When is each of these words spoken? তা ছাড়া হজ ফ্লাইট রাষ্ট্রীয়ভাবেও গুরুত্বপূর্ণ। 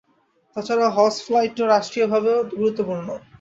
তা 0.55 0.59
ছাড়া 0.67 0.87
হজ 0.89 1.15
ফ্লাইট 1.25 1.55
রাষ্ট্রীয়ভাবেও 1.65 2.39
গুরুত্বপূর্ণ। 2.51 3.07